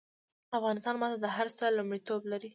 افغانستان 0.57 0.95
ماته 1.01 1.17
د 1.19 1.25
هر 1.35 1.47
څه 1.57 1.65
لومړيتوب 1.77 2.21
لري 2.31 2.49